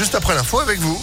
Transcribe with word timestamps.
juste 0.00 0.14
après 0.14 0.34
l'info 0.34 0.60
avec 0.60 0.78
vous. 0.78 0.98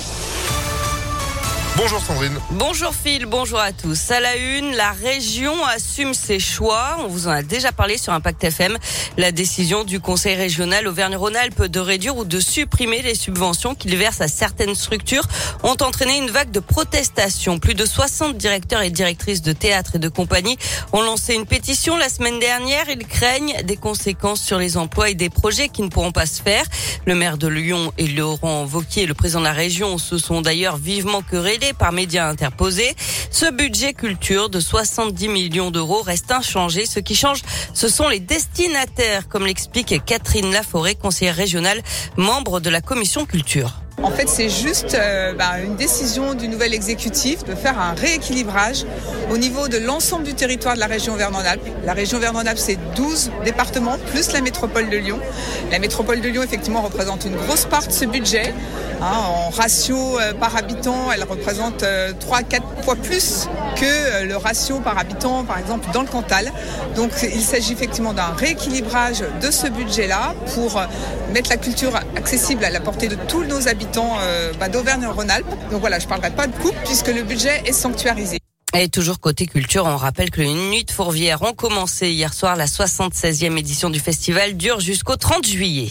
Bonjour 1.77 2.01
Sandrine. 2.01 2.39
Bonjour 2.53 2.91
Phil, 2.91 3.27
bonjour 3.27 3.59
à 3.59 3.71
tous. 3.71 4.09
À 4.09 4.19
la 4.19 4.35
une, 4.35 4.75
la 4.75 4.93
région 4.93 5.53
assume 5.63 6.15
ses 6.15 6.39
choix. 6.39 6.97
On 7.01 7.07
vous 7.07 7.27
en 7.27 7.31
a 7.31 7.43
déjà 7.43 7.71
parlé 7.71 7.99
sur 7.99 8.13
Impact 8.13 8.45
FM. 8.45 8.75
La 9.17 9.31
décision 9.31 9.83
du 9.83 9.99
Conseil 9.99 10.33
régional 10.33 10.87
Auvergne-Rhône-Alpes 10.87 11.65
de 11.65 11.79
réduire 11.79 12.17
ou 12.17 12.25
de 12.25 12.39
supprimer 12.39 13.03
les 13.03 13.13
subventions 13.13 13.75
qu'il 13.75 13.95
verse 13.95 14.21
à 14.21 14.27
certaines 14.27 14.73
structures 14.73 15.25
ont 15.61 15.77
entraîné 15.79 16.17
une 16.17 16.31
vague 16.31 16.49
de 16.49 16.59
protestations. 16.59 17.59
Plus 17.59 17.75
de 17.75 17.85
60 17.85 18.35
directeurs 18.37 18.81
et 18.81 18.89
directrices 18.89 19.43
de 19.43 19.53
théâtre 19.53 19.97
et 19.97 19.99
de 19.99 20.09
compagnie 20.09 20.57
ont 20.93 21.03
lancé 21.03 21.35
une 21.35 21.45
pétition 21.45 21.95
la 21.95 22.09
semaine 22.09 22.39
dernière. 22.39 22.89
Ils 22.89 23.05
craignent 23.05 23.61
des 23.63 23.77
conséquences 23.77 24.41
sur 24.41 24.57
les 24.57 24.77
emplois 24.77 25.11
et 25.11 25.15
des 25.15 25.29
projets 25.29 25.69
qui 25.69 25.83
ne 25.83 25.89
pourront 25.89 26.11
pas 26.11 26.25
se 26.25 26.41
faire. 26.41 26.65
Le 27.05 27.13
maire 27.13 27.37
de 27.37 27.47
Lyon 27.47 27.93
et 27.99 28.07
Laurent 28.07 28.65
Vauquier, 28.65 29.05
le 29.05 29.13
président 29.13 29.41
de 29.41 29.45
la 29.45 29.53
région, 29.53 29.99
se 29.99 30.17
sont 30.17 30.41
d'ailleurs 30.41 30.77
vivement 30.77 31.21
querellés 31.21 31.66
par 31.73 31.91
médias 31.91 32.27
interposés. 32.29 32.95
Ce 33.31 33.51
budget 33.51 33.93
culture 33.93 34.49
de 34.49 34.59
70 34.59 35.27
millions 35.27 35.71
d'euros 35.71 36.01
reste 36.01 36.31
inchangé. 36.31 36.85
Ce 36.85 36.99
qui 36.99 37.15
change, 37.15 37.41
ce 37.73 37.87
sont 37.87 38.07
les 38.07 38.19
destinataires, 38.19 39.27
comme 39.27 39.45
l'explique 39.45 40.03
Catherine 40.05 40.51
Laforêt, 40.51 40.95
conseillère 40.95 41.35
régionale, 41.35 41.81
membre 42.15 42.59
de 42.59 42.69
la 42.69 42.81
commission 42.81 43.25
culture. 43.25 43.86
En 44.03 44.11
fait, 44.11 44.29
c'est 44.29 44.49
juste 44.49 44.93
euh, 44.93 45.33
bah, 45.33 45.59
une 45.63 45.75
décision 45.75 46.35
du 46.35 46.47
nouvel 46.47 46.75
exécutif 46.75 47.43
de 47.43 47.55
faire 47.55 47.79
un 47.79 47.95
rééquilibrage 47.95 48.85
au 49.31 49.37
niveau 49.37 49.67
de 49.67 49.77
l'ensemble 49.77 50.23
du 50.23 50.35
territoire 50.35 50.75
de 50.75 50.79
la 50.79 50.85
région 50.85 51.15
Vernon-Alpes. 51.15 51.67
La 51.83 51.93
région 51.93 52.19
Vernon-Alpes, 52.19 52.59
c'est 52.59 52.77
12 52.95 53.31
départements 53.43 53.97
plus 54.11 54.31
la 54.33 54.41
métropole 54.41 54.91
de 54.91 54.97
Lyon. 54.97 55.19
La 55.71 55.79
métropole 55.79 56.21
de 56.21 56.29
Lyon, 56.29 56.43
effectivement, 56.43 56.81
représente 56.81 57.25
une 57.25 57.35
grosse 57.35 57.65
part 57.65 57.87
de 57.87 57.91
ce 57.91 58.05
budget. 58.05 58.53
Hein, 59.01 59.17
en 59.29 59.49
ratio 59.49 60.19
euh, 60.19 60.33
par 60.33 60.55
habitant, 60.55 61.11
elle 61.13 61.23
représente 61.23 61.83
euh, 61.83 62.13
3 62.19 62.41
4 62.41 62.63
fois 62.83 62.95
plus 62.95 63.47
que 63.75 63.85
euh, 63.85 64.25
le 64.25 64.37
ratio 64.37 64.79
par 64.79 64.97
habitant, 64.97 65.43
par 65.43 65.59
exemple, 65.59 65.87
dans 65.93 66.01
le 66.01 66.07
Cantal. 66.07 66.51
Donc, 66.95 67.11
il 67.21 67.41
s'agit 67.41 67.73
effectivement 67.73 68.13
d'un 68.13 68.33
rééquilibrage 68.37 69.23
de 69.41 69.51
ce 69.51 69.67
budget-là 69.67 70.33
pour 70.53 70.81
mettre 71.33 71.49
la 71.49 71.57
culture 71.57 71.95
accessible 72.15 72.63
à 72.63 72.69
la 72.69 72.79
portée 72.79 73.07
de 73.07 73.15
tous 73.27 73.43
nos 73.43 73.67
habitants 73.67 73.86
euh, 73.95 74.53
bah, 74.59 74.69
d'Auvergne-Rhône-Alpes. 74.69 75.47
Donc 75.71 75.79
voilà, 75.79 75.99
je 75.99 76.05
ne 76.05 76.09
parlerai 76.09 76.31
pas 76.31 76.47
de 76.47 76.55
coupe 76.57 76.75
puisque 76.85 77.07
le 77.07 77.23
budget 77.23 77.61
est 77.65 77.73
sanctuarisé. 77.73 78.39
Et 78.75 78.89
toujours 78.89 79.19
côté 79.19 79.47
culture, 79.47 79.85
on 79.85 79.97
rappelle 79.97 80.29
que 80.29 80.41
les 80.41 80.53
Nuits 80.53 80.83
de 80.83 80.91
Fourvière 80.91 81.41
ont 81.41 81.53
commencé 81.53 82.09
hier 82.09 82.33
soir. 82.33 82.55
La 82.55 82.65
76e 82.65 83.57
édition 83.57 83.89
du 83.89 83.99
festival 83.99 84.55
dure 84.55 84.79
jusqu'au 84.79 85.15
30 85.15 85.45
juillet. 85.47 85.89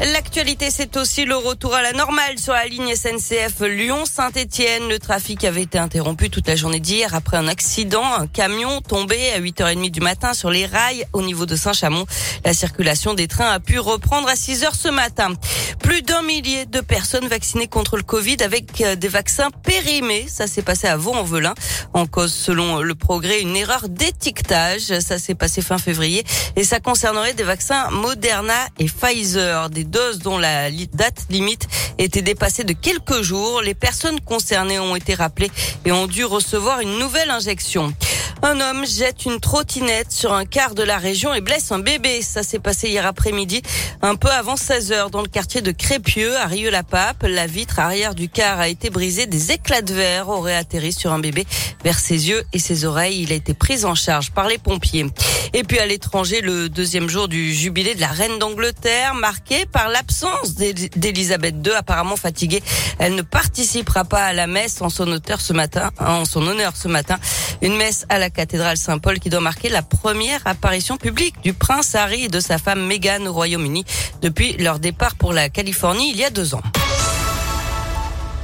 L'actualité, 0.00 0.70
c'est 0.70 0.96
aussi 0.96 1.26
le 1.26 1.36
retour 1.36 1.74
à 1.74 1.82
la 1.82 1.92
normale 1.92 2.38
sur 2.38 2.54
la 2.54 2.64
ligne 2.64 2.94
SNCF 2.96 3.60
Lyon-Saint-Etienne. 3.60 4.88
Le 4.88 4.98
trafic 4.98 5.44
avait 5.44 5.60
été 5.60 5.76
interrompu 5.76 6.30
toute 6.30 6.48
la 6.48 6.56
journée 6.56 6.80
d'hier 6.80 7.14
après 7.14 7.36
un 7.36 7.46
accident. 7.48 8.02
Un 8.14 8.26
camion 8.26 8.80
tombé 8.80 9.30
à 9.32 9.40
8h30 9.40 9.90
du 9.90 10.00
matin 10.00 10.32
sur 10.32 10.48
les 10.50 10.64
rails 10.64 11.04
au 11.12 11.20
niveau 11.20 11.44
de 11.44 11.54
Saint-Chamond. 11.54 12.06
La 12.46 12.54
circulation 12.54 13.12
des 13.12 13.28
trains 13.28 13.50
a 13.50 13.60
pu 13.60 13.78
reprendre 13.78 14.26
à 14.28 14.36
6h 14.36 14.74
ce 14.74 14.88
matin. 14.88 15.34
Plus 15.80 16.00
d'un 16.00 16.22
millier 16.22 16.64
de 16.64 16.80
personnes 16.80 17.28
vaccinées 17.28 17.68
contre 17.68 17.98
le 17.98 18.02
Covid 18.02 18.38
avec 18.42 18.82
des 18.82 19.08
vaccins 19.08 19.50
périmés. 19.50 20.24
Ça 20.28 20.46
s'est 20.46 20.62
passé 20.62 20.86
à 20.86 20.96
Vaux-en-Velin. 20.96 21.52
En 21.92 22.06
cause, 22.06 22.32
selon 22.32 22.80
le 22.80 22.94
progrès, 22.94 23.42
une 23.42 23.54
erreur 23.54 23.90
d'étiquetage. 23.90 24.98
Ça 25.00 25.18
s'est 25.18 25.34
passé 25.34 25.60
fin 25.60 25.76
février 25.76 26.24
et 26.56 26.64
ça 26.64 26.80
concernerait 26.80 27.34
des 27.34 27.42
vaccins 27.42 27.90
Moderna 27.90 28.54
et 28.78 28.86
Pfizer. 28.86 29.68
Doses 29.90 30.18
dont 30.18 30.38
la 30.38 30.70
date 30.70 31.26
limite 31.28 31.68
était 31.98 32.22
dépassée 32.22 32.64
de 32.64 32.72
quelques 32.72 33.22
jours. 33.22 33.60
Les 33.62 33.74
personnes 33.74 34.20
concernées 34.20 34.78
ont 34.78 34.96
été 34.96 35.14
rappelées 35.14 35.50
et 35.84 35.92
ont 35.92 36.06
dû 36.06 36.24
recevoir 36.24 36.80
une 36.80 36.98
nouvelle 36.98 37.30
injection. 37.30 37.92
Un 38.42 38.58
homme 38.58 38.86
jette 38.86 39.26
une 39.26 39.38
trottinette 39.38 40.10
sur 40.10 40.32
un 40.32 40.46
quart 40.46 40.74
de 40.74 40.82
la 40.82 40.96
région 40.96 41.34
et 41.34 41.42
blesse 41.42 41.72
un 41.72 41.78
bébé. 41.78 42.22
Ça 42.22 42.42
s'est 42.42 42.58
passé 42.58 42.88
hier 42.88 43.04
après-midi, 43.04 43.60
un 44.00 44.14
peu 44.14 44.28
avant 44.28 44.56
16 44.56 44.92
heures, 44.92 45.10
dans 45.10 45.20
le 45.20 45.28
quartier 45.28 45.60
de 45.60 45.70
Crépieux, 45.72 46.34
à 46.38 46.46
Rieux-la-Pape. 46.46 47.24
La 47.24 47.46
vitre 47.46 47.78
arrière 47.78 48.14
du 48.14 48.30
car 48.30 48.58
a 48.58 48.68
été 48.68 48.88
brisée. 48.88 49.26
Des 49.26 49.52
éclats 49.52 49.82
de 49.82 49.92
verre 49.92 50.30
auraient 50.30 50.56
atterri 50.56 50.92
sur 50.92 51.12
un 51.12 51.18
bébé 51.18 51.46
vers 51.84 51.98
ses 51.98 52.30
yeux 52.30 52.42
et 52.54 52.58
ses 52.58 52.86
oreilles. 52.86 53.20
Il 53.22 53.32
a 53.32 53.34
été 53.34 53.52
pris 53.52 53.84
en 53.84 53.94
charge 53.94 54.30
par 54.30 54.48
les 54.48 54.58
pompiers. 54.58 55.06
Et 55.52 55.62
puis 55.62 55.78
à 55.78 55.86
l'étranger, 55.86 56.40
le 56.40 56.68
deuxième 56.68 57.08
jour 57.08 57.28
du 57.28 57.52
jubilé 57.52 57.94
de 57.94 58.00
la 58.00 58.08
reine 58.08 58.38
d'Angleterre, 58.38 59.14
marqué 59.14 59.66
par 59.66 59.88
l'absence 59.88 60.54
d'Elisabeth 60.54 61.56
II, 61.66 61.72
apparemment 61.72 62.16
fatiguée. 62.16 62.62
Elle 62.98 63.16
ne 63.16 63.22
participera 63.22 64.04
pas 64.04 64.24
à 64.24 64.32
la 64.32 64.46
messe 64.46 64.80
en 64.80 64.88
son 64.88 65.08
honneur 65.08 65.40
ce 65.40 65.52
matin, 65.52 65.90
en 65.98 66.24
son 66.24 66.46
honneur 66.46 66.72
ce 66.76 66.88
matin. 66.88 67.18
Une 67.62 67.76
messe 67.76 68.06
à 68.08 68.18
la 68.18 68.29
cathédrale 68.30 68.76
Saint-Paul 68.76 69.18
qui 69.18 69.28
doit 69.28 69.40
marquer 69.40 69.68
la 69.68 69.82
première 69.82 70.40
apparition 70.46 70.96
publique 70.96 71.40
du 71.42 71.52
prince 71.52 71.94
Harry 71.94 72.24
et 72.24 72.28
de 72.28 72.40
sa 72.40 72.58
femme 72.58 72.86
Meghan 72.86 73.26
au 73.26 73.32
Royaume-Uni 73.32 73.84
depuis 74.22 74.54
leur 74.54 74.78
départ 74.78 75.16
pour 75.16 75.32
la 75.32 75.48
Californie 75.48 76.10
il 76.10 76.16
y 76.16 76.24
a 76.24 76.30
deux 76.30 76.54
ans. 76.54 76.62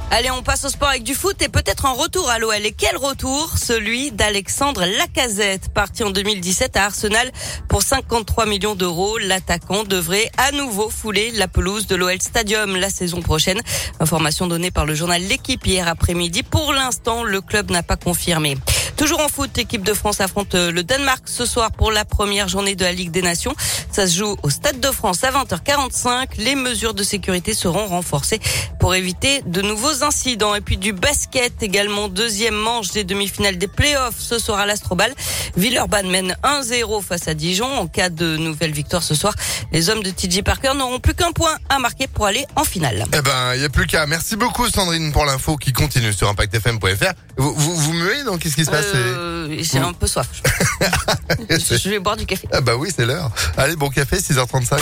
Allez, 0.09 0.31
on 0.31 0.41
passe 0.41 0.63
au 0.63 0.69
sport 0.69 0.87
avec 0.87 1.03
du 1.03 1.13
foot 1.13 1.41
et 1.41 1.49
peut-être 1.49 1.85
un 1.85 1.91
retour 1.91 2.29
à 2.29 2.39
l'OL. 2.39 2.65
Et 2.65 2.71
quel 2.71 2.95
retour? 2.95 3.57
Celui 3.57 4.11
d'Alexandre 4.11 4.85
Lacazette, 4.85 5.67
parti 5.73 6.01
en 6.05 6.11
2017 6.11 6.77
à 6.77 6.85
Arsenal 6.85 7.29
pour 7.67 7.83
53 7.83 8.45
millions 8.45 8.75
d'euros. 8.75 9.17
L'attaquant 9.17 9.83
devrait 9.83 10.31
à 10.37 10.53
nouveau 10.53 10.89
fouler 10.89 11.31
la 11.31 11.49
pelouse 11.49 11.87
de 11.87 11.97
l'OL 11.97 12.21
Stadium 12.21 12.77
la 12.77 12.89
saison 12.89 13.21
prochaine. 13.21 13.59
Information 13.99 14.47
donnée 14.47 14.71
par 14.71 14.85
le 14.85 14.95
journal 14.95 15.21
L'équipe 15.21 15.65
hier 15.67 15.89
après-midi. 15.89 16.41
Pour 16.41 16.71
l'instant, 16.71 17.25
le 17.25 17.41
club 17.41 17.69
n'a 17.69 17.83
pas 17.83 17.97
confirmé. 17.97 18.55
Toujours 18.97 19.19
en 19.19 19.27
foot, 19.27 19.51
l'équipe 19.55 19.83
de 19.83 19.93
France 19.93 20.21
affronte 20.21 20.55
le 20.55 20.81
Danemark 20.81 21.21
ce 21.25 21.45
soir 21.45 21.71
pour 21.71 21.91
la 21.91 22.03
première 22.03 22.47
journée 22.47 22.73
de 22.73 22.83
la 22.83 22.91
Ligue 22.91 23.11
des 23.11 23.21
Nations. 23.21 23.55
Ça 23.91 24.07
se 24.07 24.17
joue 24.17 24.35
au 24.41 24.49
Stade 24.49 24.79
de 24.79 24.89
France 24.89 25.23
à 25.23 25.29
20h45. 25.29 26.29
Les 26.39 26.55
mesures 26.55 26.95
de 26.95 27.03
sécurité 27.03 27.53
seront 27.53 27.85
renforcées 27.85 28.39
pour 28.79 28.95
éviter 28.95 29.43
de 29.45 29.61
nouveaux 29.61 30.03
incidents. 30.03 30.55
Et 30.55 30.61
puis 30.61 30.77
du 30.77 30.93
basket 30.93 31.61
également, 31.61 32.07
deuxième 32.09 32.55
manche 32.55 32.89
des 32.89 33.03
demi-finales 33.03 33.59
des 33.59 33.67
playoffs 33.67 34.17
ce 34.17 34.39
soir 34.39 34.57
à 34.59 34.65
l'Astrobal. 34.65 35.13
Villeurbanne 35.55 36.09
mène 36.09 36.35
1-0 36.43 37.03
face 37.03 37.27
à 37.27 37.35
Dijon. 37.35 37.71
En 37.71 37.85
cas 37.85 38.09
de 38.09 38.35
nouvelle 38.37 38.71
victoire 38.71 39.03
ce 39.03 39.13
soir, 39.13 39.35
les 39.71 39.91
hommes 39.91 40.01
de 40.01 40.09
TJ 40.09 40.41
Parker 40.41 40.71
n'auront 40.75 40.99
plus 40.99 41.13
qu'un 41.13 41.31
point 41.33 41.55
à 41.69 41.77
marquer 41.77 42.07
pour 42.07 42.25
aller 42.25 42.45
en 42.55 42.63
finale. 42.63 43.05
Eh 43.13 43.21
ben, 43.21 43.53
il 43.53 43.59
n'y 43.59 43.65
a 43.65 43.69
plus 43.69 43.85
qu'à. 43.85 44.07
Merci 44.07 44.35
beaucoup 44.35 44.67
Sandrine 44.69 45.11
pour 45.11 45.25
l'info 45.25 45.55
qui 45.55 45.71
continue 45.71 46.13
sur 46.13 46.27
impactfm.fr. 46.29 47.13
Vous, 47.37 47.53
vous, 47.53 47.75
vous 47.75 47.93
muez 47.93 48.23
donc 48.23 48.39
qu'est-ce 48.39 48.55
qui 48.55 48.65
se 48.65 48.71
passe? 48.71 48.86
Euh, 48.95 49.57
J'ai 49.59 49.79
un 49.79 49.93
peu 49.93 50.07
soif. 50.07 50.27
je 51.49 51.89
vais 51.89 51.99
boire 51.99 52.17
du 52.17 52.25
café. 52.25 52.47
Ah 52.51 52.61
bah 52.61 52.75
oui, 52.75 52.89
c'est 52.95 53.05
l'heure. 53.05 53.31
Allez, 53.57 53.75
bon 53.75 53.89
café, 53.89 54.17
6h35. 54.17 54.79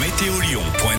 Météo 0.00 0.32